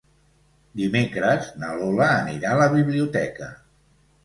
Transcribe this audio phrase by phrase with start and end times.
[0.79, 3.53] Dimecres na Lola anirà a la biblioteca.